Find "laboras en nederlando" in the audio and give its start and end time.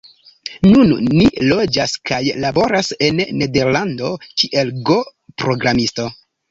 2.47-4.13